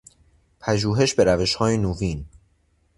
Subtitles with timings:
[0.59, 2.25] پژوهش به روشهای نوین